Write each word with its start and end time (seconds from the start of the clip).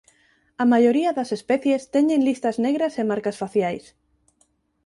A 0.63 0.65
maioría 0.73 1.11
das 1.17 1.29
especies 1.37 1.81
teñen 1.95 2.25
listas 2.27 2.55
negras 2.65 2.93
e 3.01 3.03
marcas 3.11 3.39
faciais. 3.41 3.85